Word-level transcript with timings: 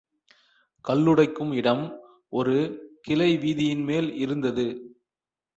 கல்லுடைக்கும் 0.85 1.51
இடம் 1.53 1.83
ஒரு 2.33 2.55
கிளை 3.01 3.37
வீதியின் 3.37 3.83
மேல் 3.83 4.09
இருந்தது. 4.15 4.67